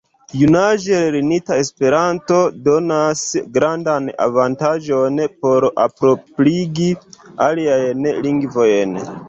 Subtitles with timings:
[0.37, 3.21] Junaĝe lernita Esperanto donas
[3.59, 6.91] grandan avantaĝon por alproprigi
[7.49, 9.01] aliajn lingvojn.